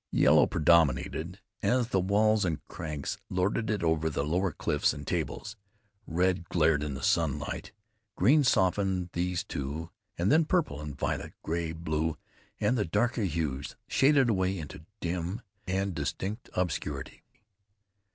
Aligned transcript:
Yellow 0.09 0.47
predominated, 0.47 1.41
as 1.61 1.89
the 1.89 1.99
walls 1.99 2.43
and 2.43 2.65
crags 2.67 3.19
lorded 3.29 3.69
it 3.69 3.83
over 3.83 4.09
the 4.09 4.23
lower 4.25 4.51
cliffs 4.51 4.93
and 4.93 5.05
tables; 5.05 5.57
red 6.07 6.45
glared 6.49 6.81
in 6.81 6.95
the 6.95 7.03
sunlight; 7.03 7.71
green 8.15 8.43
softened 8.43 9.11
these 9.13 9.43
two, 9.43 9.91
and 10.17 10.31
then 10.31 10.43
purple 10.45 10.81
and 10.81 10.97
violet, 10.97 11.33
gray, 11.43 11.71
blue 11.71 12.17
and 12.59 12.79
the 12.79 12.83
darker 12.85 13.21
hues 13.25 13.75
shaded 13.87 14.27
away 14.27 14.57
into 14.57 14.87
dim 15.01 15.41
and 15.67 15.93
distinct 15.93 16.49
obscurity. 16.55 17.21